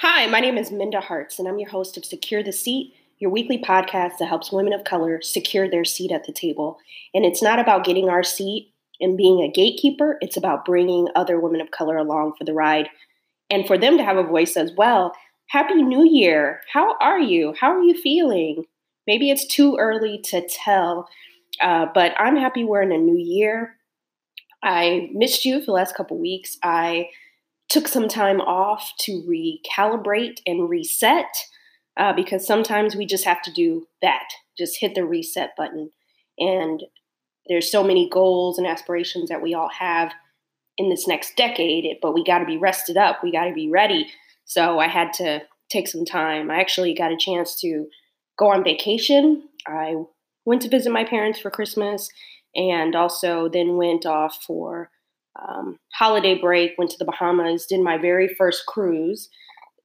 [0.00, 3.30] Hi, my name is Minda Harts, and I'm your host of Secure the Seat, your
[3.30, 6.76] weekly podcast that helps women of color secure their seat at the table.
[7.14, 11.40] And it's not about getting our seat and being a gatekeeper, it's about bringing other
[11.40, 12.90] women of color along for the ride
[13.48, 15.14] and for them to have a voice as well.
[15.48, 16.60] Happy New Year!
[16.70, 17.54] How are you?
[17.58, 18.64] How are you feeling?
[19.06, 21.08] Maybe it's too early to tell,
[21.62, 23.78] uh, but I'm happy we're in a new year.
[24.62, 26.58] I missed you for the last couple weeks.
[26.62, 27.08] I
[27.68, 31.26] took some time off to recalibrate and reset
[31.96, 35.90] uh, because sometimes we just have to do that, just hit the reset button.
[36.38, 36.82] And
[37.48, 40.12] there's so many goals and aspirations that we all have
[40.78, 43.22] in this next decade, but we got to be rested up.
[43.22, 44.08] We got to be ready.
[44.44, 46.50] So I had to take some time.
[46.50, 47.86] I actually got a chance to
[48.38, 49.48] go on vacation.
[49.66, 49.94] I
[50.44, 52.08] went to visit my parents for Christmas
[52.54, 54.90] and also then went off for
[55.48, 59.28] um, holiday break, went to the Bahamas, did my very first cruise.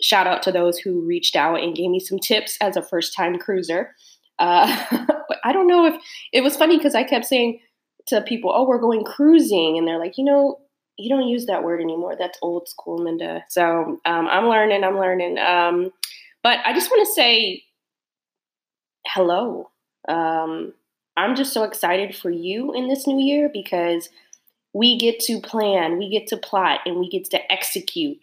[0.01, 3.15] Shout out to those who reached out and gave me some tips as a first
[3.15, 3.95] time cruiser.
[4.39, 5.05] Uh,
[5.43, 5.95] I don't know if
[6.33, 7.59] it was funny because I kept saying
[8.07, 10.59] to people, "Oh, we're going cruising," and they're like, "You know,
[10.97, 12.15] you don't use that word anymore.
[12.17, 14.83] That's old school, Minda." So um, I'm learning.
[14.83, 15.37] I'm learning.
[15.37, 15.91] Um,
[16.43, 17.63] but I just want to say
[19.05, 19.69] hello.
[20.07, 20.73] Um,
[21.17, 24.09] I'm just so excited for you in this new year because
[24.73, 28.17] we get to plan, we get to plot, and we get to execute.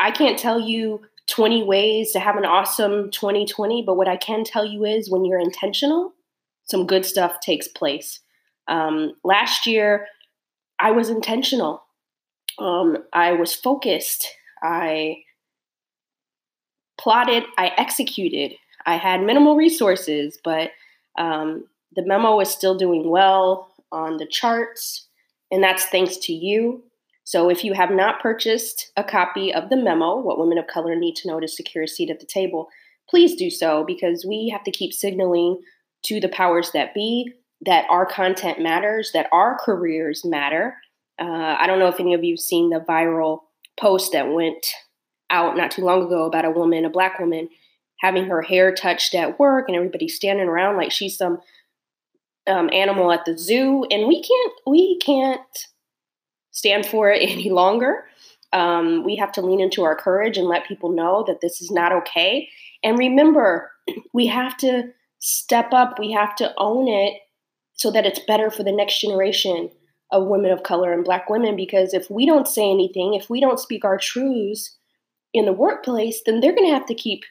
[0.00, 4.44] I can't tell you 20 ways to have an awesome 2020, but what I can
[4.44, 6.14] tell you is when you're intentional,
[6.64, 8.20] some good stuff takes place.
[8.66, 10.06] Um, last year,
[10.78, 11.82] I was intentional.
[12.58, 14.28] Um, I was focused.
[14.62, 15.18] I
[16.98, 17.44] plotted.
[17.56, 18.54] I executed.
[18.86, 20.70] I had minimal resources, but
[21.18, 25.07] um, the memo is still doing well on the charts,
[25.50, 26.84] and that's thanks to you.
[27.24, 30.96] So if you have not purchased a copy of the memo, What Women of Color
[30.96, 32.68] Need to Know to Secure a Seat at the Table,
[33.08, 35.60] please do so because we have to keep signaling
[36.04, 37.32] to the powers that be
[37.62, 40.76] that our content matters, that our careers matter.
[41.20, 43.40] Uh, I don't know if any of you have seen the viral
[43.78, 44.66] post that went
[45.30, 47.48] out not too long ago about a woman, a black woman,
[48.00, 51.40] having her hair touched at work and everybody standing around like she's some
[52.48, 53.84] um, animal at the zoo.
[53.90, 55.66] And we can't, we can't
[56.50, 58.04] stand for it any longer.
[58.52, 61.70] Um, we have to lean into our courage and let people know that this is
[61.70, 62.48] not okay.
[62.82, 63.70] And remember,
[64.12, 67.14] we have to step up, we have to own it
[67.74, 69.70] so that it's better for the next generation
[70.10, 71.54] of women of color and black women.
[71.54, 74.76] Because if we don't say anything, if we don't speak our truths
[75.34, 77.24] in the workplace, then they're going to have to keep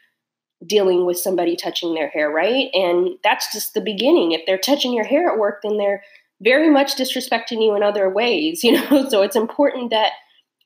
[0.66, 2.69] dealing with somebody touching their hair, right?
[2.73, 4.31] And that's just the beginning.
[4.31, 6.03] If they're touching your hair at work, then they're
[6.41, 9.07] very much disrespecting you in other ways, you know.
[9.09, 10.13] so it's important that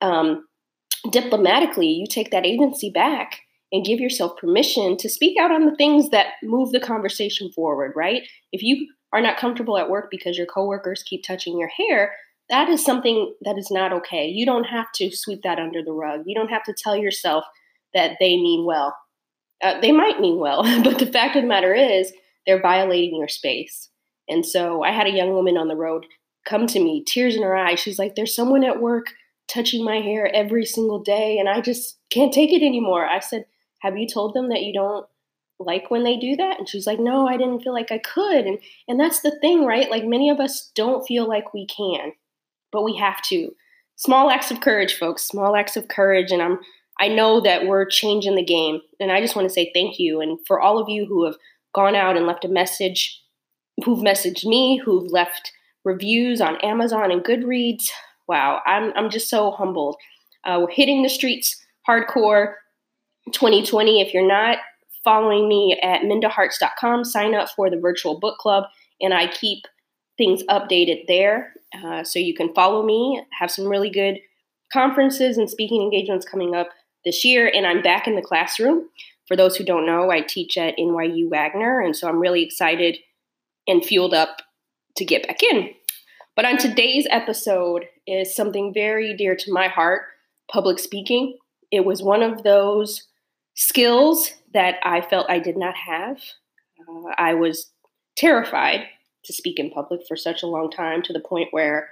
[0.01, 0.45] um,
[1.11, 3.41] diplomatically you take that agency back
[3.71, 7.93] and give yourself permission to speak out on the things that move the conversation forward,
[7.95, 8.23] right?
[8.51, 12.13] If you are not comfortable at work because your coworkers keep touching your hair,
[12.49, 14.27] that is something that is not okay.
[14.27, 16.23] You don't have to sweep that under the rug.
[16.25, 17.45] You don't have to tell yourself
[17.93, 18.95] that they mean well.
[19.61, 22.11] Uh, they might mean well, but the fact of the matter is
[22.45, 23.89] they're violating your space.
[24.27, 26.05] And so I had a young woman on the road
[26.45, 27.79] come to me, tears in her eyes.
[27.79, 29.07] She's like, There's someone at work
[29.47, 33.05] touching my hair every single day, and I just can't take it anymore.
[33.05, 33.45] I said,
[33.81, 35.05] Have you told them that you don't
[35.59, 36.57] like when they do that?
[36.57, 38.45] And she's like, No, I didn't feel like I could.
[38.45, 39.89] And and that's the thing, right?
[39.89, 42.13] Like many of us don't feel like we can,
[42.71, 43.51] but we have to.
[43.97, 45.23] Small acts of courage, folks.
[45.23, 46.31] Small acts of courage.
[46.31, 46.59] And I'm
[47.01, 48.79] I know that we're changing the game.
[48.99, 50.21] And I just want to say thank you.
[50.21, 51.35] And for all of you who have
[51.73, 53.19] gone out and left a message
[53.83, 55.51] who've messaged me, who've left
[55.83, 57.89] reviews on Amazon and Goodreads.
[58.27, 59.95] Wow, I'm, I'm just so humbled.
[60.43, 62.53] Uh, we're hitting the streets hardcore
[63.33, 63.99] 2020.
[63.99, 64.59] If you're not
[65.03, 68.65] following me at mindaharts.com, sign up for the virtual book club,
[69.01, 69.63] and I keep
[70.17, 71.53] things updated there.
[71.83, 74.19] Uh, so you can follow me, have some really good
[74.71, 76.69] conferences and speaking engagements coming up
[77.05, 77.51] this year.
[77.53, 78.87] And I'm back in the classroom.
[79.27, 82.97] For those who don't know, I teach at NYU Wagner, and so I'm really excited
[83.67, 84.41] and fueled up
[84.97, 85.69] to get back in.
[86.35, 90.03] But on today's episode is something very dear to my heart
[90.51, 91.37] public speaking.
[91.71, 93.07] It was one of those
[93.55, 96.17] skills that I felt I did not have.
[96.79, 97.71] Uh, I was
[98.17, 98.85] terrified
[99.25, 101.89] to speak in public for such a long time to the point where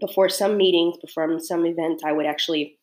[0.00, 2.78] before some meetings, before some events, I would actually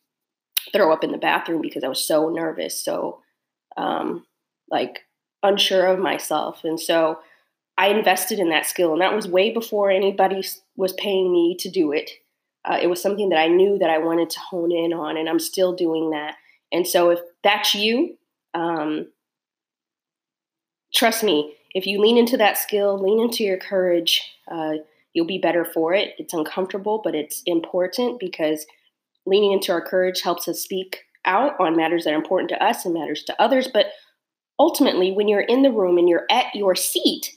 [0.72, 3.20] throw up in the bathroom because I was so nervous, so
[3.76, 4.26] um,
[4.70, 5.00] like
[5.42, 6.64] unsure of myself.
[6.64, 7.18] And so
[7.78, 10.42] I invested in that skill, and that was way before anybody
[10.76, 12.10] was paying me to do it.
[12.64, 15.28] Uh, it was something that I knew that I wanted to hone in on, and
[15.28, 16.36] I'm still doing that.
[16.70, 18.16] And so, if that's you.
[18.54, 19.08] Um,
[20.94, 24.74] trust me, if you lean into that skill, lean into your courage, uh,
[25.12, 26.14] you'll be better for it.
[26.18, 28.66] It's uncomfortable, but it's important because
[29.26, 32.84] leaning into our courage helps us speak out on matters that are important to us
[32.84, 33.68] and matters to others.
[33.72, 33.86] But
[34.58, 37.32] ultimately, when you're in the room and you're at your seat,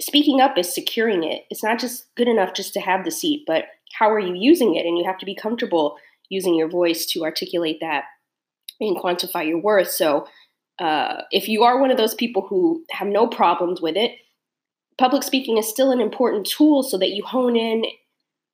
[0.00, 1.44] speaking up is securing it.
[1.50, 3.64] It's not just good enough just to have the seat, but
[3.98, 4.84] how are you using it?
[4.84, 5.96] And you have to be comfortable
[6.28, 8.04] using your voice to articulate that
[8.80, 9.90] and quantify your worth.
[9.90, 10.26] So,
[10.78, 14.12] uh, if you are one of those people who have no problems with it,
[14.98, 17.84] public speaking is still an important tool so that you hone in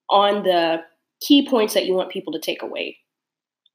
[0.08, 0.82] on the
[1.26, 2.98] key points that you want people to take away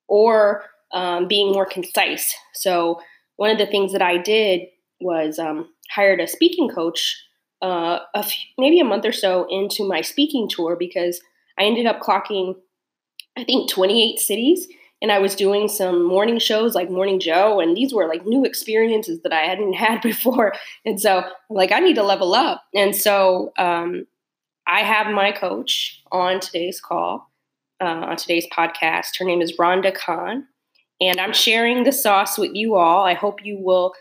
[0.07, 2.33] or um, being more concise.
[2.53, 2.99] So,
[3.35, 4.61] one of the things that I did
[4.99, 7.23] was um, hired a speaking coach
[7.61, 11.21] uh, a few, maybe a month or so into my speaking tour because
[11.59, 12.55] I ended up clocking,
[13.37, 14.67] I think, 28 cities.
[14.99, 18.43] And I was doing some morning shows like Morning Joe, and these were like new
[18.43, 20.53] experiences that I hadn't had before.
[20.85, 22.63] And so, like, I need to level up.
[22.73, 24.07] And so, um,
[24.67, 27.26] I have my coach on today's call,
[27.81, 29.17] uh, on today's podcast.
[29.19, 30.45] Her name is Rhonda Khan.
[30.99, 33.05] And I'm sharing the sauce with you all.
[33.05, 33.93] I hope you will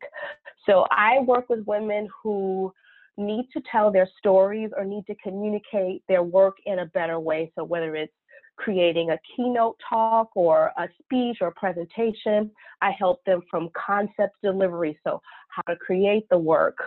[0.67, 2.70] So I work with women who
[3.16, 7.52] need to tell their stories or need to communicate their work in a better way.
[7.56, 8.12] So whether it's
[8.56, 12.50] creating a keynote talk or a speech or presentation,
[12.82, 14.99] I help them from concept delivery.
[15.05, 16.78] So how to create the work,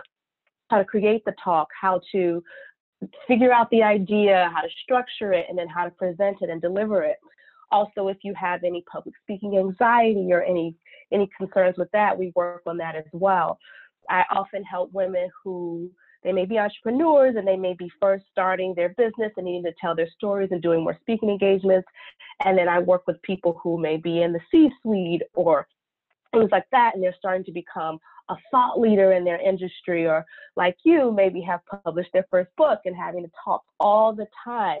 [0.70, 2.42] how to create the talk, how to
[3.26, 6.60] figure out the idea, how to structure it, and then how to present it and
[6.60, 7.16] deliver it.
[7.70, 10.74] Also, if you have any public speaking anxiety or any
[11.12, 13.58] any concerns with that, we work on that as well.
[14.10, 15.90] I often help women who
[16.24, 19.72] they may be entrepreneurs and they may be first starting their business and needing to
[19.80, 21.88] tell their stories and doing more speaking engagements.
[22.44, 25.66] And then I work with people who may be in the C-suite or
[26.32, 27.98] things like that, and they're starting to become
[28.28, 30.24] a thought leader in their industry, or
[30.56, 34.80] like you, maybe have published their first book and having to talk all the time.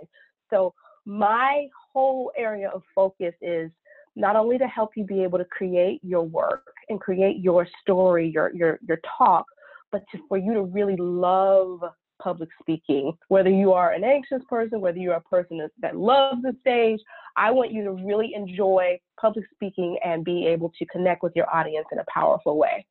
[0.50, 0.74] So,
[1.06, 3.70] my whole area of focus is
[4.14, 8.28] not only to help you be able to create your work and create your story,
[8.28, 9.46] your your your talk,
[9.92, 11.80] but to, for you to really love
[12.22, 13.12] public speaking.
[13.28, 17.00] Whether you are an anxious person, whether you're a person that, that loves the stage,
[17.36, 21.52] I want you to really enjoy public speaking and be able to connect with your
[21.54, 22.84] audience in a powerful way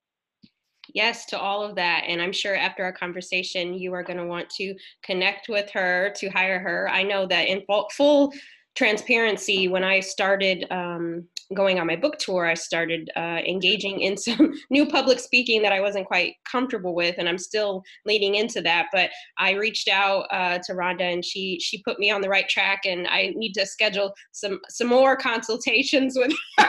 [0.93, 2.03] yes to all of that.
[2.07, 6.13] And I'm sure after our conversation, you are going to want to connect with her
[6.17, 6.89] to hire her.
[6.89, 7.63] I know that in
[7.95, 8.33] full,
[8.75, 14.17] transparency, when I started um, going on my book tour, I started uh, engaging in
[14.17, 18.61] some new public speaking that I wasn't quite comfortable with, and I'm still leading into
[18.61, 18.87] that.
[18.91, 22.47] But I reached out uh, to Rhonda, and she she put me on the right
[22.47, 26.33] track, and I need to schedule some some more consultations with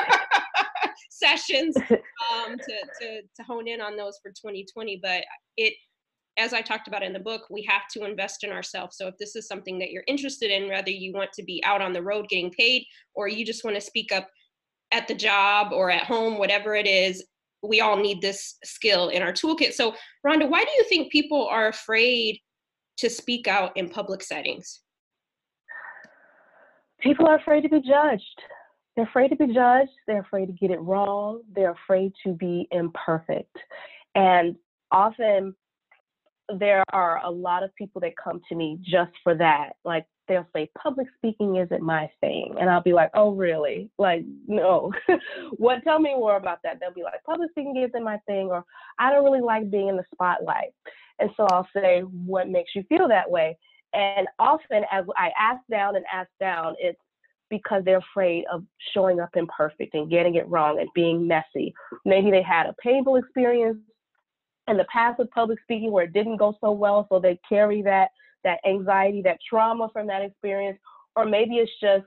[1.19, 5.01] sessions um, to, to, to hone in on those for 2020.
[5.03, 5.25] But
[5.57, 5.75] it,
[6.37, 8.97] as I talked about in the book, we have to invest in ourselves.
[8.97, 11.83] So if this is something that you're interested in, whether you want to be out
[11.83, 14.29] on the road getting paid or you just want to speak up
[14.93, 17.25] at the job or at home, whatever it is,
[17.63, 19.73] we all need this skill in our toolkit.
[19.73, 22.41] So, Rhonda, why do you think people are afraid
[22.99, 24.81] to speak out in public settings?
[27.01, 28.43] People are afraid to be judged.
[28.97, 29.93] They're afraid to be judged.
[30.07, 31.43] They're afraid to get it wrong.
[31.55, 33.57] They're afraid to be imperfect.
[34.15, 34.57] And
[34.91, 35.55] often
[36.59, 39.75] there are a lot of people that come to me just for that.
[39.85, 42.55] Like they'll say, public speaking isn't my thing.
[42.61, 43.91] And I'll be like, oh, really?
[43.99, 44.93] Like, no.
[45.57, 45.83] what?
[45.85, 46.79] Tell me more about that.
[46.81, 48.65] They'll be like, public speaking isn't my thing, or
[48.99, 50.73] I don't really like being in the spotlight.
[51.19, 53.59] And so I'll say, what makes you feel that way?
[53.95, 57.01] And often as I ask down and ask down, it's
[57.51, 61.73] because they're afraid of showing up imperfect and getting it wrong and being messy.
[62.05, 63.79] Maybe they had a painful experience
[64.69, 67.83] in the past with public speaking where it didn't go so well, so they carry
[67.83, 68.11] that
[68.45, 70.79] that anxiety, that trauma from that experience,
[71.17, 72.05] or maybe it's just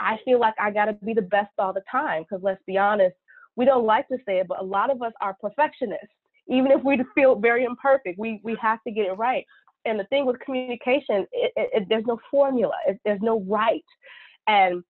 [0.00, 2.76] I feel like I got to be the best all the time because let's be
[2.76, 3.14] honest,
[3.56, 6.08] we don't like to say it, but a lot of us are perfectionists.
[6.48, 9.44] Even if we feel very imperfect, we we have to get it right.
[9.86, 12.74] And the thing with communication, it, it, it, there's no formula,
[13.04, 13.84] there's no right.
[14.46, 14.82] And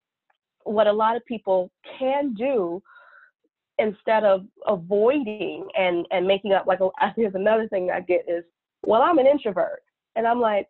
[0.65, 2.83] what a lot of people can do
[3.79, 8.45] instead of avoiding and and making up like oh, here's another thing I get is
[8.87, 9.83] well I'm an introvert
[10.17, 10.69] and I'm like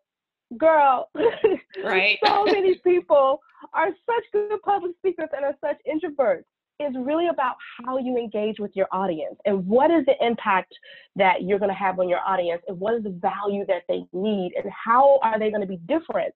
[0.58, 1.10] girl
[1.84, 2.18] right.
[2.24, 3.40] so many people
[3.72, 6.44] are such good public speakers and are such introverts.
[6.80, 10.74] It's really about how you engage with your audience and what is the impact
[11.14, 14.04] that you're going to have on your audience and what is the value that they
[14.12, 16.34] need and how are they going to be different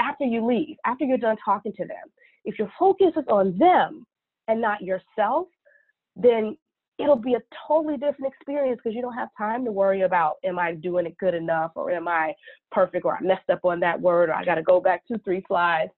[0.00, 2.12] after you leave after you're done talking to them.
[2.44, 4.06] If your focus is on them
[4.48, 5.48] and not yourself
[6.16, 6.56] then
[6.98, 10.58] it'll be a totally different experience because you don't have time to worry about am
[10.58, 12.34] I doing it good enough or am I
[12.70, 15.18] perfect or I messed up on that word or I got to go back two,
[15.24, 15.90] three slides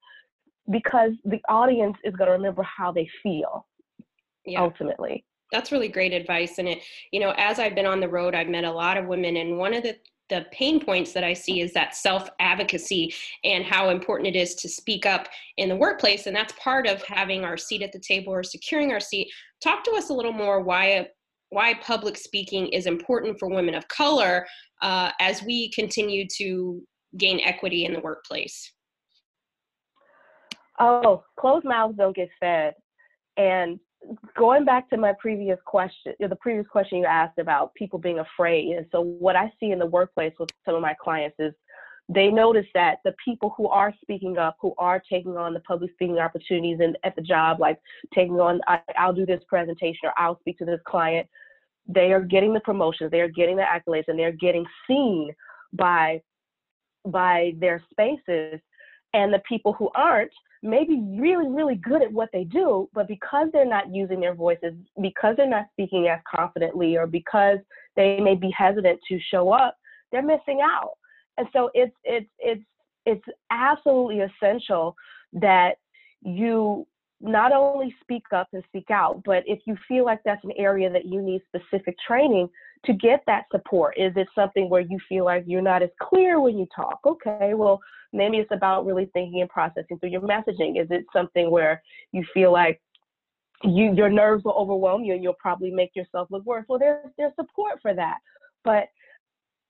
[0.70, 3.66] because the audience is going to remember how they feel
[4.44, 4.62] yeah.
[4.62, 5.24] ultimately.
[5.52, 6.58] That's really great advice.
[6.58, 9.06] And it, you know, as I've been on the road, I've met a lot of
[9.06, 9.96] women, and one of the
[10.28, 13.14] the pain points that I see is that self advocacy
[13.44, 16.26] and how important it is to speak up in the workplace.
[16.26, 19.28] And that's part of having our seat at the table or securing our seat.
[19.62, 21.08] Talk to us a little more why
[21.50, 24.44] why public speaking is important for women of color
[24.82, 26.82] uh, as we continue to
[27.16, 28.72] gain equity in the workplace.
[30.80, 32.74] Oh, closed mouths don't get fed.
[33.36, 33.78] And
[34.36, 38.76] going back to my previous question, the previous question you asked about people being afraid.
[38.76, 41.52] And so, what I see in the workplace with some of my clients is
[42.08, 45.90] they notice that the people who are speaking up, who are taking on the public
[45.92, 47.78] speaking opportunities and at the job, like
[48.14, 51.26] taking on, I, I'll do this presentation or I'll speak to this client,
[51.88, 55.34] they are getting the promotions, they are getting the accolades, and they're getting seen
[55.72, 56.20] by
[57.04, 58.60] by their spaces.
[59.14, 60.32] And the people who aren't,
[60.66, 64.34] may be really, really good at what they do, but because they're not using their
[64.34, 67.58] voices, because they're not speaking as confidently, or because
[67.94, 69.76] they may be hesitant to show up,
[70.12, 70.92] they're missing out.
[71.38, 72.64] And so it's it's it's
[73.04, 74.94] it's absolutely essential
[75.34, 75.76] that
[76.22, 76.86] you
[77.20, 80.90] not only speak up and speak out, but if you feel like that's an area
[80.90, 82.48] that you need specific training
[82.84, 86.40] to get that support, is it something where you feel like you're not as clear
[86.40, 87.00] when you talk?
[87.06, 87.80] Okay, well,
[88.12, 90.80] maybe it's about really thinking and processing through your messaging.
[90.80, 91.82] Is it something where
[92.12, 92.80] you feel like
[93.62, 96.66] you your nerves will overwhelm you and you'll probably make yourself look worse?
[96.68, 98.18] Well, there's there's support for that.
[98.62, 98.88] But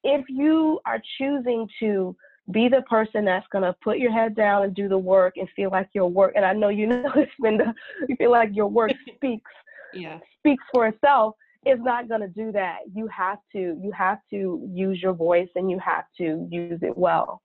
[0.03, 2.17] if you are choosing to
[2.51, 5.49] be the person that's going to put your head down and do the work and
[5.57, 7.73] feel like your work and i know you know it's been the,
[8.09, 9.51] you feel like your work speaks
[9.93, 10.19] yeah.
[10.41, 11.35] speaks for itself
[11.67, 12.79] is not going to do that.
[12.95, 16.97] You have to you have to use your voice and you have to use it
[16.97, 17.43] well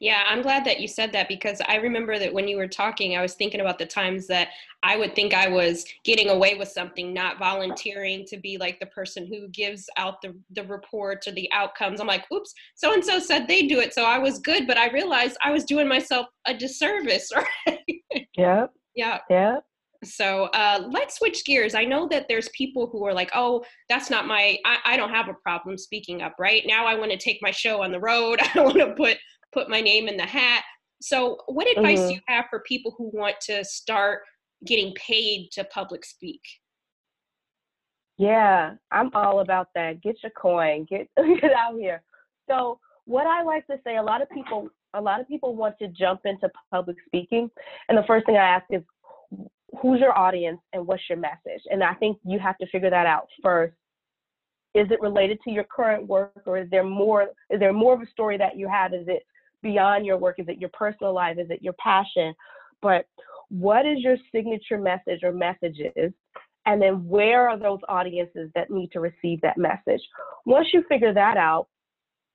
[0.00, 3.16] yeah, I'm glad that you said that because I remember that when you were talking,
[3.16, 4.48] I was thinking about the times that
[4.82, 8.86] I would think I was getting away with something, not volunteering to be like the
[8.86, 12.00] person who gives out the, the reports or the outcomes.
[12.00, 13.94] I'm like, oops, so and so said they do it.
[13.94, 17.30] So I was good, but I realized I was doing myself a disservice,
[17.66, 18.26] right?
[18.36, 18.66] Yeah.
[18.94, 19.18] Yeah.
[19.28, 19.58] Yeah.
[20.04, 21.74] So uh, let's switch gears.
[21.74, 25.10] I know that there's people who are like, oh, that's not my, I, I don't
[25.10, 26.62] have a problem speaking up, right?
[26.66, 28.38] Now I want to take my show on the road.
[28.42, 29.16] I don't want to put
[29.56, 30.62] put my name in the hat.
[31.00, 32.08] So, what advice mm-hmm.
[32.08, 34.20] do you have for people who want to start
[34.66, 36.40] getting paid to public speak?
[38.18, 40.02] Yeah, I'm all about that.
[40.02, 41.08] Get your coin, get
[41.40, 42.02] get out here.
[42.48, 45.76] So, what I like to say, a lot of people, a lot of people want
[45.80, 47.50] to jump into public speaking,
[47.88, 48.82] and the first thing I ask is,
[49.80, 51.62] who's your audience and what's your message?
[51.70, 53.74] And I think you have to figure that out first.
[54.74, 57.28] Is it related to your current work, or is there more?
[57.50, 58.94] Is there more of a story that you have?
[58.94, 59.22] Is it
[59.62, 60.36] beyond your work?
[60.38, 61.38] Is it your personal life?
[61.38, 62.34] Is it your passion?
[62.82, 63.06] But
[63.48, 66.12] what is your signature message or messages
[66.66, 70.00] and then where are those audiences that need to receive that message
[70.44, 71.68] once you figure that out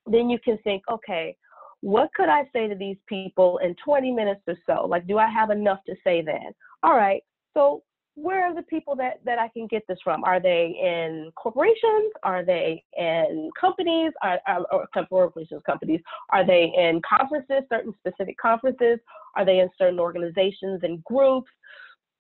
[0.06, 1.36] then you can think okay
[1.82, 5.30] what could i say to these people in 20 minutes or so like do i
[5.30, 7.24] have enough to say then all right
[7.54, 7.84] so
[8.16, 10.24] where are the people that that I can get this from?
[10.24, 12.12] Are they in corporations?
[12.24, 14.12] Are they in companies?
[14.22, 16.02] Are, are or corporations, companies?
[16.30, 19.00] Are they in conferences, certain specific conferences?
[19.36, 21.50] Are they in certain organizations and groups?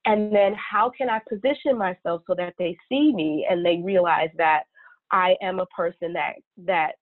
[0.06, 4.32] And then how can I position myself so that they see me and they realize
[4.38, 4.64] that
[5.12, 6.94] I am a person that that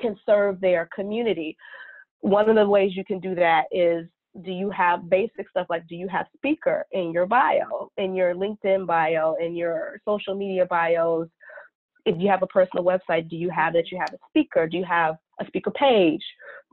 [0.00, 1.56] can serve their community?
[2.20, 4.08] One of the ways you can do that is
[4.42, 5.66] do you have basic stuff?
[5.68, 10.34] Like do you have speaker in your bio in your linkedin bio in your social
[10.34, 11.28] media bios?
[12.04, 14.66] If you have a personal website do you have that you have a speaker.
[14.66, 16.22] Do you have a speaker page?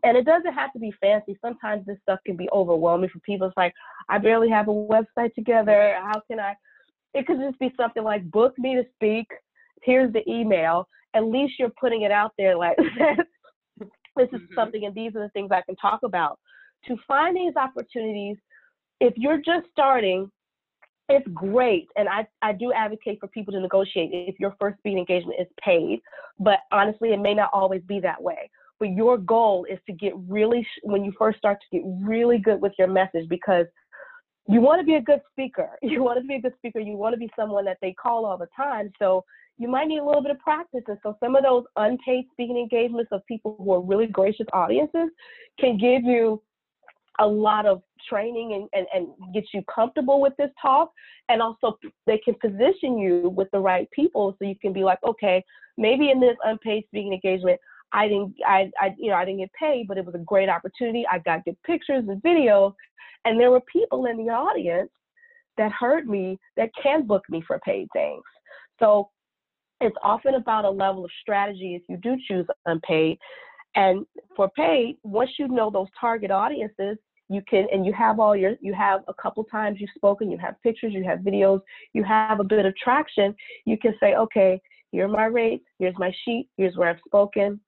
[0.03, 1.37] And it doesn't have to be fancy.
[1.41, 3.47] Sometimes this stuff can be overwhelming for people.
[3.47, 3.73] It's like
[4.09, 5.95] i barely have a website together.
[5.99, 6.55] How can i?
[7.13, 9.27] It could just be something like book me to speak.
[9.83, 10.87] Here's the email.
[11.13, 12.77] At least you're putting it out there like
[14.15, 14.53] this is mm-hmm.
[14.55, 16.39] something and these are the things i can talk about
[16.87, 18.37] to find these opportunities,
[18.99, 20.29] if you're just starting,
[21.09, 21.87] it's great.
[21.95, 25.47] And I, I do advocate for people to negotiate if your first speaking engagement is
[25.63, 26.01] paid.
[26.39, 28.49] But honestly, it may not always be that way.
[28.79, 32.61] But your goal is to get really, when you first start to get really good
[32.61, 33.65] with your message because
[34.47, 35.69] you want to be a good speaker.
[35.81, 36.79] You want to be a good speaker.
[36.79, 38.91] You want to be someone that they call all the time.
[38.99, 39.23] So
[39.57, 40.81] you might need a little bit of practice.
[40.87, 45.09] And so some of those unpaid speaking engagements of people who are really gracious audiences
[45.59, 46.41] can give you
[47.19, 50.91] a lot of training and, and, and get you comfortable with this talk
[51.29, 54.99] and also they can position you with the right people so you can be like
[55.07, 55.43] okay
[55.77, 57.59] maybe in this unpaid speaking engagement
[57.93, 60.49] i didn't i, I you know i didn't get paid but it was a great
[60.49, 61.05] opportunity.
[61.11, 62.73] I got good pictures and videos
[63.25, 64.91] and there were people in the audience
[65.57, 68.23] that heard me that can book me for paid things.
[68.79, 69.09] So
[69.81, 73.17] it's often about a level of strategy if you do choose unpaid
[73.75, 76.97] and for paid, once you know those target audiences,
[77.29, 80.37] you can and you have all your you have a couple times you've spoken, you
[80.37, 81.59] have pictures, you have videos,
[81.93, 83.35] you have a bit of traction,
[83.65, 84.61] you can say, okay,
[84.91, 87.59] here are my rates, here's my sheet, here's where I've spoken,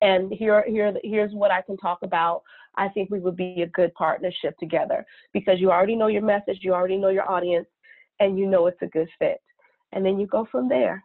[0.00, 2.42] and here here here's what I can talk about.
[2.76, 6.60] I think we would be a good partnership together because you already know your message,
[6.62, 7.66] you already know your audience,
[8.18, 9.40] and you know it's a good fit.
[9.92, 11.04] And then you go from there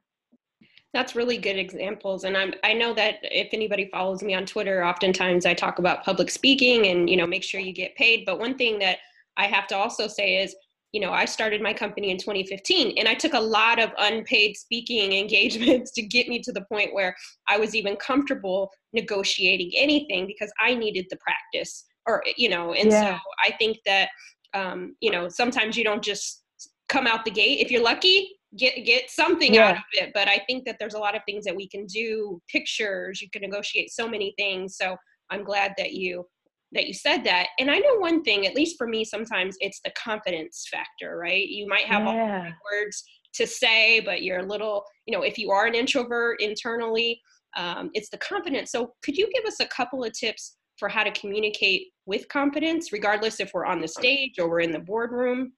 [0.95, 2.23] that's really good examples.
[2.23, 6.05] And i'm i know that if anybody follows me on twitter oftentimes i talk about
[6.05, 8.25] public speaking and you know make sure you get paid.
[8.25, 8.99] But one thing that
[9.37, 10.55] i have to also say is
[10.93, 14.55] you know i started my company in 2015 and i took a lot of unpaid
[14.55, 17.13] speaking engagements to get me to the point where
[17.49, 22.91] i was even comfortable negotiating anything because i needed the practice or you know and
[22.91, 23.17] yeah.
[23.17, 24.07] so i think that
[24.53, 26.45] um, you know sometimes you don't just
[26.87, 27.59] come out the gate.
[27.59, 29.69] If you're lucky get get something yeah.
[29.69, 31.85] out of it but i think that there's a lot of things that we can
[31.85, 34.95] do pictures you can negotiate so many things so
[35.29, 36.25] i'm glad that you
[36.71, 37.47] that you said that.
[37.59, 41.47] And i know one thing at least for me sometimes it's the confidence factor right?
[41.47, 42.07] You might have yeah.
[42.07, 43.03] all the right words
[43.35, 47.21] to say but you're a little you know if you are an introvert internally
[47.57, 48.71] um, it's the confidence.
[48.71, 52.91] So could you give us a couple of tips for how to communicate with confidence
[52.91, 55.53] regardless if we're on the stage or we're in the boardroom?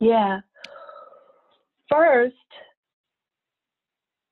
[0.00, 0.40] Yeah
[1.90, 2.34] first,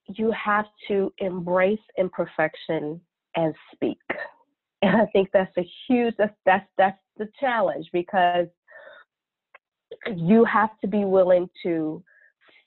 [0.08, 3.00] you have to embrace imperfection
[3.36, 3.98] and speak.
[4.84, 8.48] And I think that's a huge that's that's that's the challenge because
[10.12, 12.02] you have to be willing to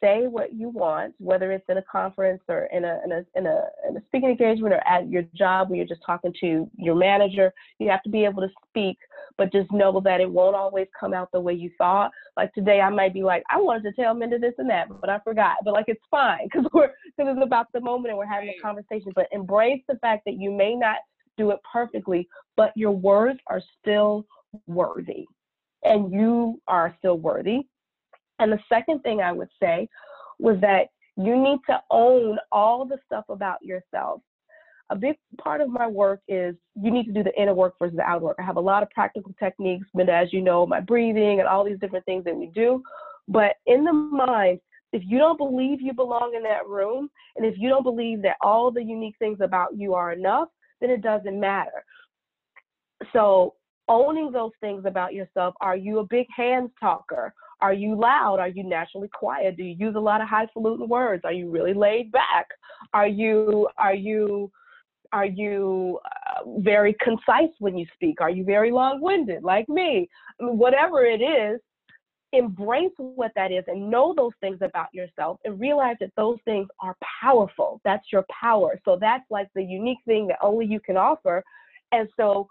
[0.01, 3.45] say what you want, whether it's in a conference or in a, in a, in
[3.45, 6.95] a, in a speaking engagement or at your job where you're just talking to your
[6.95, 7.53] manager.
[7.79, 8.97] You have to be able to speak,
[9.37, 12.11] but just know that it won't always come out the way you thought.
[12.37, 15.09] Like today, I might be like, I wanted to tell Minda this and that, but
[15.09, 15.57] I forgot.
[15.63, 18.61] But like, it's fine because we're because it's about the moment and we're having a
[18.61, 19.11] conversation.
[19.15, 20.97] But embrace the fact that you may not
[21.37, 24.25] do it perfectly, but your words are still
[24.67, 25.25] worthy,
[25.83, 27.67] and you are still worthy
[28.39, 29.87] and the second thing I would say
[30.39, 34.21] was that you need to own all the stuff about yourself.
[34.91, 37.95] A big part of my work is you need to do the inner work versus
[37.95, 38.35] the outer work.
[38.39, 41.63] I have a lot of practical techniques, but as you know, my breathing and all
[41.63, 42.83] these different things that we do.
[43.27, 44.59] But in the mind,
[44.93, 48.37] if you don't believe you belong in that room, and if you don't believe that
[48.41, 50.49] all the unique things about you are enough,
[50.81, 51.83] then it doesn't matter.
[53.11, 53.55] So
[53.87, 55.55] owning those things about yourself.
[55.61, 57.33] Are you a big hands talker?
[57.61, 58.39] Are you loud?
[58.39, 59.57] Are you naturally quiet?
[59.57, 61.23] Do you use a lot of highfalutin words?
[61.25, 62.47] Are you really laid back?
[62.93, 64.51] Are you are you
[65.13, 68.21] Are you uh, very concise when you speak?
[68.21, 70.09] Are you very long winded like me?
[70.39, 71.59] I mean, whatever it is,
[72.33, 76.67] embrace what that is and know those things about yourself and realize that those things
[76.81, 77.79] are powerful.
[77.85, 78.79] That's your power.
[78.83, 81.43] So that's like the unique thing that only you can offer.
[81.91, 82.47] And so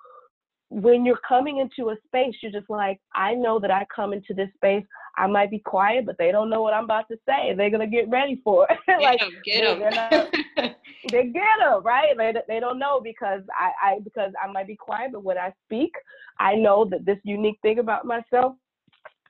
[0.70, 4.34] when you're coming into a space, you're just like, I know that I come into
[4.34, 4.84] this space.
[5.16, 7.54] I might be quiet, but they don't know what I'm about to say.
[7.54, 8.78] They're gonna get ready for it.
[9.02, 10.74] like get them, get them.
[11.10, 12.16] they get them right.
[12.16, 15.52] They, they don't know because I, I because I might be quiet, but when I
[15.66, 15.92] speak,
[16.40, 18.56] I know that this unique thing about myself,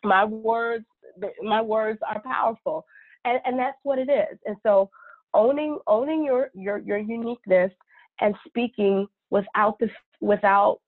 [0.02, 0.86] my words,
[1.42, 2.86] my words are powerful,
[3.24, 4.38] and and that's what it is.
[4.46, 4.88] And so
[5.34, 7.72] owning owning your your your uniqueness
[8.20, 10.78] and speaking without this without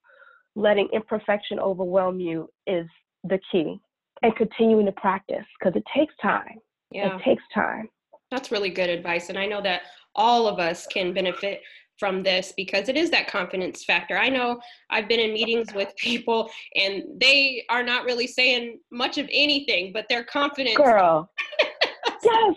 [0.57, 2.87] letting imperfection overwhelm you is
[3.25, 3.79] the key
[4.23, 6.59] and continuing to practice because it takes time.
[6.90, 7.16] Yeah.
[7.16, 7.88] It takes time.
[8.31, 9.29] That's really good advice.
[9.29, 9.83] And I know that
[10.14, 11.61] all of us can benefit
[11.99, 14.16] from this because it is that confidence factor.
[14.19, 19.19] I know I've been in meetings with people and they are not really saying much
[19.19, 20.77] of anything, but they're confident.
[20.77, 21.31] Girl.
[22.25, 22.55] yes.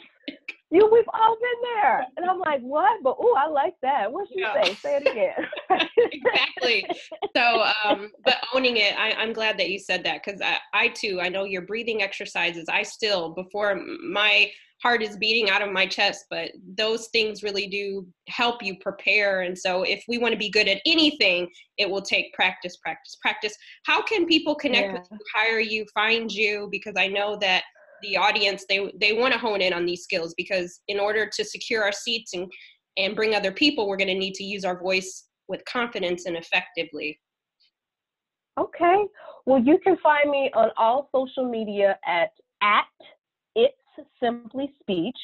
[0.72, 2.06] You, we've all been there.
[2.16, 3.02] And I'm like, what?
[3.04, 4.12] But oh, I like that.
[4.12, 4.64] What you yeah.
[4.64, 4.74] say?
[4.76, 5.48] Say it again.
[5.98, 6.86] exactly.
[7.36, 10.88] So, um, but owning it, I, I'm glad that you said that because I, I
[10.90, 12.66] too, I know your breathing exercises.
[12.70, 14.52] I still, before my
[14.84, 19.42] heart is beating out of my chest, but those things really do help you prepare.
[19.42, 23.18] And so, if we want to be good at anything, it will take practice, practice,
[23.22, 23.56] practice.
[23.86, 25.00] How can people connect yeah.
[25.00, 26.70] with you, hire you, find you?
[26.72, 27.64] Because I know that
[28.02, 31.44] the audience they they want to hone in on these skills because in order to
[31.44, 32.52] secure our seats and
[32.98, 36.38] and bring other people we're going to need to use our voice with confidence and
[36.38, 37.20] effectively.
[38.60, 39.06] Okay.
[39.46, 42.30] Well you can find me on all social media at
[42.62, 42.86] at
[43.56, 43.76] it's
[44.22, 45.18] simply speech.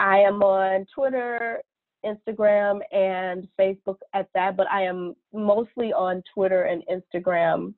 [0.00, 1.60] I am on twitter
[2.04, 7.72] instagram and facebook at that but i am mostly on twitter and instagram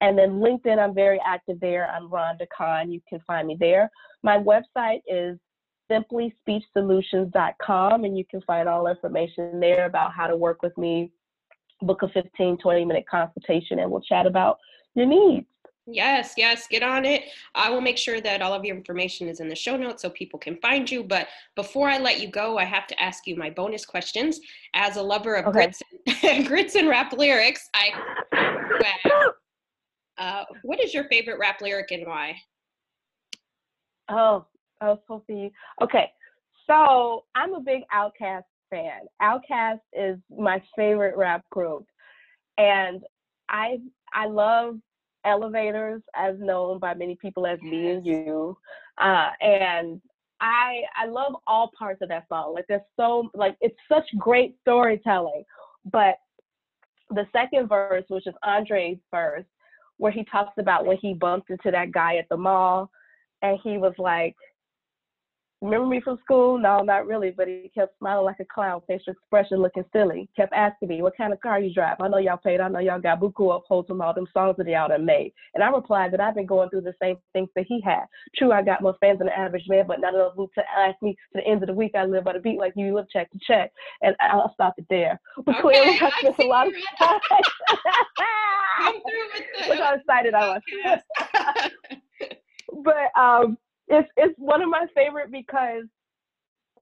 [0.00, 1.90] and then LinkedIn, I'm very active there.
[1.90, 2.90] I'm Rhonda Khan.
[2.90, 3.90] You can find me there.
[4.22, 5.38] My website is
[5.90, 11.10] simplyspeechsolutions.com, and you can find all information there about how to work with me,
[11.82, 14.58] book a 15, 20 minute consultation, and we'll chat about
[14.94, 15.46] your needs.
[15.90, 17.24] Yes, yes, get on it.
[17.54, 20.10] I will make sure that all of your information is in the show notes so
[20.10, 21.02] people can find you.
[21.02, 24.38] But before I let you go, I have to ask you my bonus questions.
[24.74, 25.72] As a lover of okay.
[26.12, 27.92] grits, grits and rap lyrics, I
[30.18, 32.34] Uh, what is your favorite rap lyric and why?
[34.10, 34.46] Oh,
[34.80, 35.52] oh, Sophie.
[35.80, 36.10] Okay,
[36.66, 39.02] so I'm a big OutKast fan.
[39.22, 41.86] OutKast is my favorite rap group,
[42.56, 43.02] and
[43.48, 43.78] I
[44.12, 44.78] I love
[45.24, 47.70] elevators, as known by many people as yes.
[47.70, 48.56] me and you,
[49.00, 50.00] uh, and
[50.40, 52.54] I I love all parts of that song.
[52.54, 55.44] Like there's so like it's such great storytelling,
[55.92, 56.16] but
[57.10, 59.44] the second verse, which is Andre's verse,
[59.98, 62.90] where he talks about when he bumped into that guy at the mall
[63.42, 64.34] and he was like,
[65.60, 66.56] Remember me from school?
[66.56, 70.28] No, not really, but he kept smiling like a clown, facial expression looking silly.
[70.36, 71.96] Kept asking me, What kind of car you drive?
[72.00, 74.68] I know y'all paid, I know y'all got buku upholds from all them songs that
[74.68, 75.32] y'all done made.
[75.54, 78.04] And I replied that I've been going through the same things that he had.
[78.36, 80.96] True, I got more fans than the average man, but none of those to ask
[81.02, 83.10] me to the end of the week I live by the beat like you live
[83.10, 83.72] check to check.
[84.02, 85.20] And I'll stop it there.
[85.44, 87.20] But okay, clearly I spent a lot of time.
[89.68, 91.00] Look how excited I was.
[92.84, 95.84] but um, it's it's one of my favorite because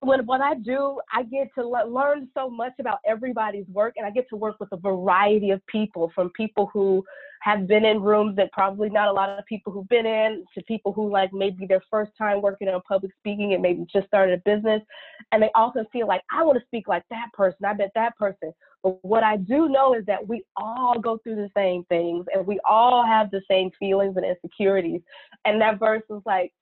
[0.01, 4.07] when what I do, I get to le- learn so much about everybody's work, and
[4.07, 7.05] I get to work with a variety of people, from people who
[7.43, 10.63] have been in rooms that probably not a lot of people who've been in, to
[10.65, 14.39] people who like maybe their first time working on public speaking and maybe just started
[14.39, 14.83] a business,
[15.33, 17.65] and they also feel like I want to speak like that person.
[17.65, 18.53] I bet that person.
[18.83, 22.47] But what I do know is that we all go through the same things, and
[22.47, 25.01] we all have the same feelings and insecurities.
[25.45, 26.53] And that verse is like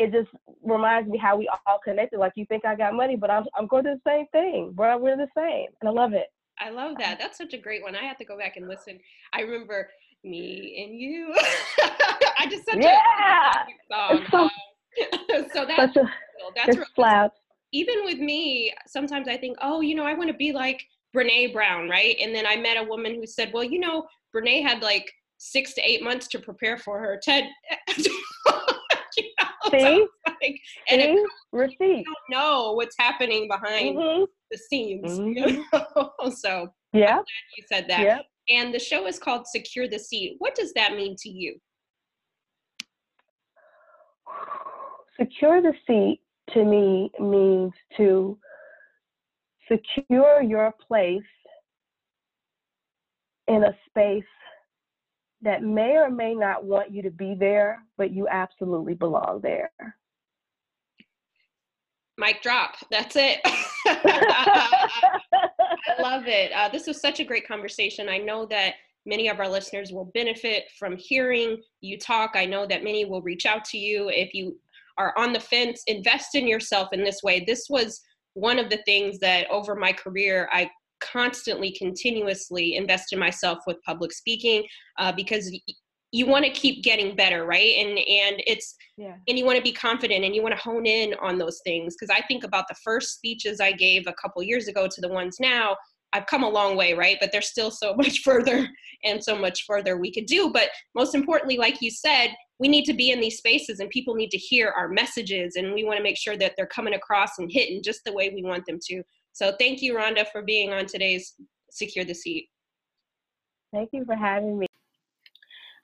[0.00, 0.30] it just
[0.62, 2.18] reminds me how we all connected.
[2.18, 4.72] Like you think I got money, but I'm I'm going through the same thing.
[4.72, 6.26] Bro, we're the same, and I love it.
[6.58, 7.18] I love that.
[7.18, 7.94] That's such a great one.
[7.94, 8.98] I have to go back and listen.
[9.32, 9.90] I remember
[10.24, 11.34] me and you.
[12.38, 13.52] I just such yeah.
[13.90, 14.26] a song.
[14.30, 16.10] So, um, so that's a,
[16.56, 17.38] that's really, slaps.
[17.72, 20.82] Even with me, sometimes I think, oh, you know, I want to be like
[21.14, 22.16] Brene Brown, right?
[22.20, 25.74] And then I met a woman who said, well, you know, Brene had like six
[25.74, 27.44] to eight months to prepare for her TED.
[29.80, 30.06] See?
[30.26, 31.24] like, and See?
[31.52, 31.78] Receipt.
[31.80, 34.24] You don't know what's happening behind mm-hmm.
[34.50, 35.18] the scenes.
[35.18, 35.32] Mm-hmm.
[35.32, 36.30] You know?
[36.34, 37.18] so yeah,
[37.56, 38.00] you said that.
[38.00, 38.26] Yep.
[38.48, 40.36] And the show is called Secure the Seat.
[40.38, 41.56] What does that mean to you?
[45.20, 46.20] Secure the seat
[46.54, 48.38] to me means to
[49.70, 51.20] secure your place
[53.48, 54.24] in a space
[55.42, 59.70] that may or may not want you to be there, but you absolutely belong there.
[62.18, 62.74] Mic drop.
[62.90, 63.40] That's it.
[63.86, 64.90] I
[66.00, 66.52] love it.
[66.52, 68.08] Uh, this was such a great conversation.
[68.08, 68.74] I know that
[69.06, 72.32] many of our listeners will benefit from hearing you talk.
[72.34, 74.58] I know that many will reach out to you if you
[74.98, 75.82] are on the fence.
[75.86, 77.42] Invest in yourself in this way.
[77.46, 78.02] This was
[78.34, 80.70] one of the things that over my career I
[81.00, 84.64] constantly, continuously invest in myself with public speaking
[84.98, 85.50] uh, because
[86.12, 87.74] you want to keep getting better right?
[87.78, 89.14] And and it's yeah.
[89.28, 91.94] and you want to be confident and you want to hone in on those things.
[91.98, 95.08] Because i think about the first speeches i gave a couple years ago to the
[95.08, 95.76] ones now
[96.12, 97.18] i've come a long way right?
[97.20, 98.68] But there's still so much further
[99.04, 100.50] and so much further we could do.
[100.52, 104.14] But most importantly like you said we need to be in these spaces and people
[104.14, 107.38] need to hear our messages and we want to make sure that they're coming across
[107.38, 110.72] and hitting just the way we want them to so thank you rhonda for being
[110.72, 111.34] on today's
[111.70, 112.48] secure the seat
[113.72, 114.66] thank you for having me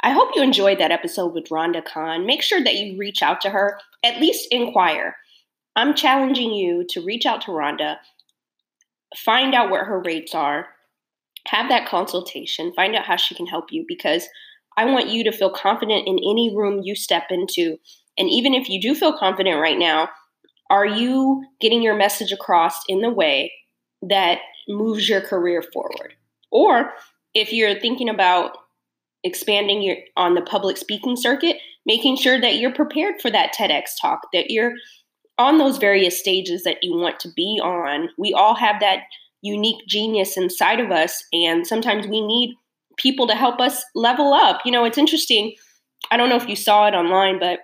[0.03, 2.27] I hope you enjoyed that episode with Rhonda Khan.
[2.27, 5.17] Make sure that you reach out to her, at least inquire.
[5.75, 7.97] I'm challenging you to reach out to Rhonda,
[9.17, 10.69] find out what her rates are,
[11.49, 14.29] have that consultation, find out how she can help you because
[14.77, 17.77] I want you to feel confident in any room you step into.
[18.19, 20.09] And even if you do feel confident right now,
[20.71, 23.53] are you getting your message across in the way
[24.03, 26.15] that moves your career forward?
[26.51, 26.93] Or
[27.35, 28.57] if you're thinking about
[29.25, 33.91] expanding your on the public speaking circuit, making sure that you're prepared for that TEDx
[34.01, 34.73] talk, that you're
[35.39, 38.09] on those various stages that you want to be on.
[38.17, 39.01] We all have that
[39.43, 42.57] unique genius inside of us, and sometimes we need
[42.97, 44.61] people to help us level up.
[44.65, 45.55] You know, it's interesting.
[46.11, 47.61] I don't know if you saw it online, but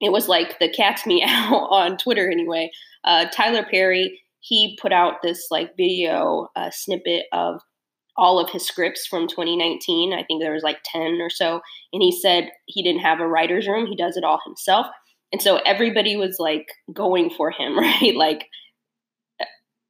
[0.00, 1.26] it was like the cat's meow
[1.70, 2.70] on Twitter anyway.
[3.04, 7.60] Uh, Tyler Perry, he put out this like video uh, snippet of
[8.16, 10.12] all of his scripts from 2019.
[10.12, 11.60] I think there was like 10 or so.
[11.92, 14.86] And he said he didn't have a writer's room, he does it all himself.
[15.32, 18.14] And so everybody was like going for him, right?
[18.14, 18.46] Like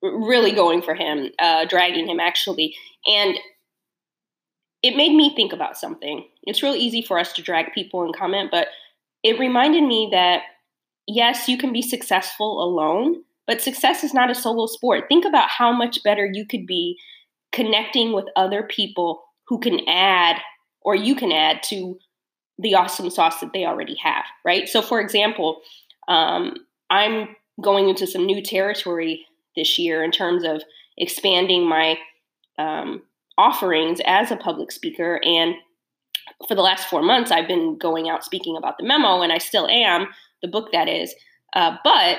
[0.03, 2.75] really going for him, uh, dragging him actually.
[3.07, 3.37] And
[4.83, 6.25] it made me think about something.
[6.45, 8.69] It's real easy for us to drag people and comment, but
[9.23, 10.43] it reminded me that
[11.07, 15.05] yes, you can be successful alone, but success is not a solo sport.
[15.09, 16.99] Think about how much better you could be
[17.51, 20.37] connecting with other people who can add
[20.83, 21.99] or you can add to
[22.59, 24.69] the awesome sauce that they already have, right?
[24.69, 25.63] So, for example,
[26.09, 26.55] um,
[26.91, 29.25] I'm going into some new territory
[29.57, 30.63] this year in terms of
[30.97, 31.97] expanding my
[32.59, 33.03] um,
[33.37, 35.21] offerings as a public speaker.
[35.25, 35.55] And
[36.47, 39.39] for the last four months, I've been going out speaking about the memo, and I
[39.39, 40.09] still am,
[40.43, 41.15] the book that is.
[41.55, 42.19] Uh, but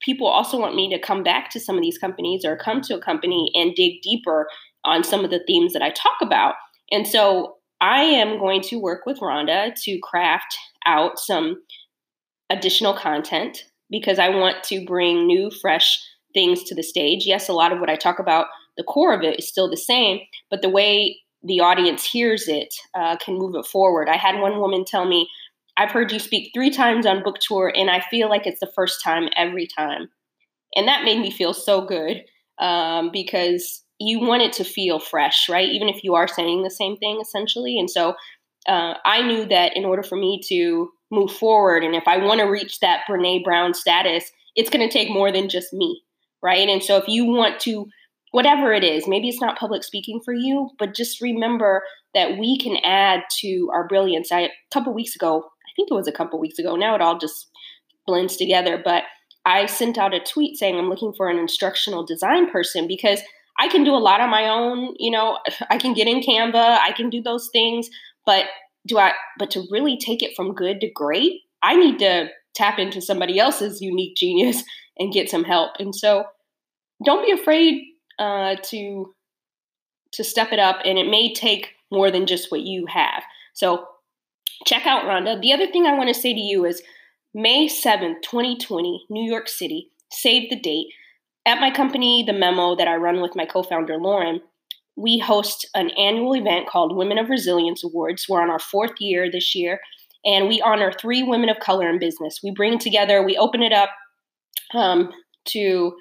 [0.00, 2.96] people also want me to come back to some of these companies or come to
[2.96, 4.48] a company and dig deeper
[4.84, 6.54] on some of the themes that I talk about.
[6.90, 11.62] And so I am going to work with Rhonda to craft out some
[12.50, 16.00] additional content because I want to bring new, fresh
[16.34, 17.26] things to the stage.
[17.26, 19.76] Yes, a lot of what I talk about, the core of it is still the
[19.76, 24.08] same, but the way the audience hears it uh, can move it forward.
[24.08, 25.28] I had one woman tell me,
[25.76, 28.70] I've heard you speak three times on book tour, and I feel like it's the
[28.74, 30.08] first time every time.
[30.74, 32.24] And that made me feel so good
[32.58, 35.68] um, because you want it to feel fresh, right?
[35.68, 37.78] Even if you are saying the same thing essentially.
[37.78, 38.14] And so
[38.68, 42.40] uh, I knew that in order for me to move forward, and if I want
[42.40, 46.02] to reach that Brene Brown status, it's going to take more than just me,
[46.42, 46.68] right?
[46.68, 47.86] And so if you want to,
[48.32, 51.82] whatever it is, maybe it's not public speaking for you, but just remember
[52.14, 54.32] that we can add to our brilliance.
[54.32, 56.74] I, a couple weeks ago, I think it was a couple weeks ago.
[56.74, 57.50] Now it all just
[58.06, 58.80] blends together.
[58.82, 59.04] But
[59.44, 63.20] I sent out a tweet saying I'm looking for an instructional design person because
[63.58, 64.94] I can do a lot on my own.
[64.98, 65.38] You know,
[65.70, 67.88] I can get in Canva, I can do those things.
[68.24, 68.46] But
[68.86, 72.78] do I, but to really take it from good to great, I need to tap
[72.78, 74.62] into somebody else's unique genius
[74.98, 75.72] and get some help.
[75.78, 76.24] And so
[77.04, 77.82] don't be afraid
[78.18, 79.14] uh, to
[80.12, 83.22] to step it up and it may take more than just what you have.
[83.54, 83.86] So
[84.66, 85.40] check out Rhonda.
[85.40, 86.82] The other thing I want to say to you is
[87.34, 90.88] May 7th, 2020, New York City, save the date.
[91.44, 94.40] At my company, The Memo, that I run with my co founder, Lauren,
[94.96, 98.26] we host an annual event called Women of Resilience Awards.
[98.28, 99.80] We're on our fourth year this year,
[100.24, 102.40] and we honor three women of color in business.
[102.44, 103.90] We bring together, we open it up
[104.74, 105.10] um,
[105.46, 105.94] to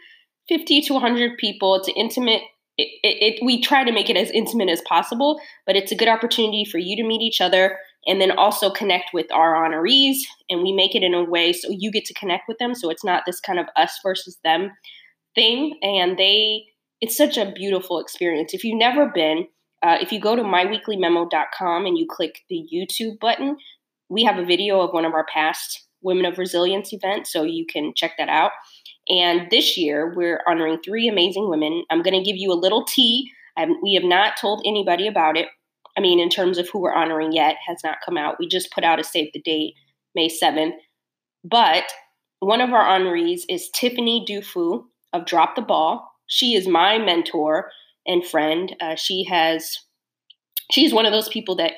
[0.52, 1.76] 50 to 100 people.
[1.76, 2.42] It's intimate
[2.78, 5.96] it, it, it, we try to make it as intimate as possible, but it's a
[5.96, 10.18] good opportunity for you to meet each other, and then also connect with our honorees.
[10.50, 12.74] And we make it in a way so you get to connect with them.
[12.74, 14.72] So it's not this kind of us versus them
[15.36, 15.78] thing.
[15.84, 16.66] And they,
[17.00, 18.54] it's such a beautiful experience.
[18.54, 19.48] If you've never been,
[19.84, 23.58] uh, if you go to myweeklymemo.com and you click the YouTube button,
[24.10, 27.66] we have a video of one of our past Women of Resilience events, so you
[27.68, 28.52] can check that out.
[29.10, 31.84] And this year, we're honoring three amazing women.
[31.90, 33.32] I'm going to give you a little tea.
[33.82, 35.48] we have not told anybody about it.
[35.98, 38.38] I mean, in terms of who we're honoring yet, has not come out.
[38.40, 39.76] We just put out a save the date,
[40.16, 40.74] May 7th.
[41.44, 41.84] But
[42.40, 46.10] one of our honorees is Tiffany Dufu of Drop the Ball.
[46.28, 47.72] She is my mentor
[48.08, 48.76] and friend.
[48.80, 49.78] Uh, she has,
[50.72, 51.74] she's one of those people that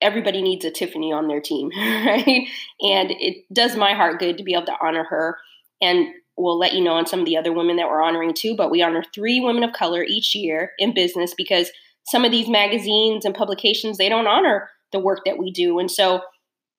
[0.00, 2.48] everybody needs a Tiffany on their team, right?
[2.80, 5.38] And it does my heart good to be able to honor her.
[5.80, 8.54] And we'll let you know on some of the other women that we're honoring too.
[8.56, 11.70] But we honor three women of color each year in business because
[12.06, 15.90] some of these magazines and publications they don't honor the work that we do, and
[15.90, 16.20] so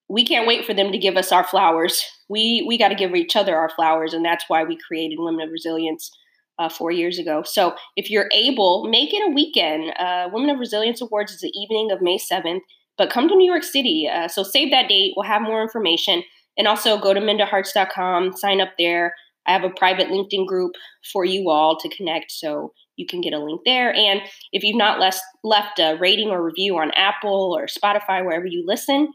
[0.07, 2.03] we can't wait for them to give us our flowers.
[2.29, 5.47] We we got to give each other our flowers, and that's why we created Women
[5.47, 6.11] of Resilience
[6.59, 7.43] uh, four years ago.
[7.45, 9.93] So if you're able, make it a weekend.
[9.97, 12.61] Uh, Women of Resilience Awards is the evening of May 7th,
[12.97, 14.09] but come to New York City.
[14.11, 15.13] Uh, so save that date.
[15.15, 16.23] We'll have more information.
[16.57, 19.13] And also go to mindaharts.com, sign up there.
[19.47, 20.73] I have a private LinkedIn group
[21.11, 22.31] for you all to connect.
[22.31, 23.93] So you can get a link there.
[23.93, 28.45] And if you've not left, left a rating or review on Apple or Spotify, wherever
[28.45, 29.09] you listen,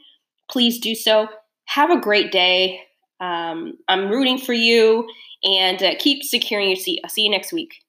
[0.50, 1.28] please do so.
[1.66, 2.80] Have a great day.
[3.20, 5.08] Um, I'm rooting for you
[5.44, 7.00] and uh, keep securing your seat.
[7.04, 7.82] I'll see you next week.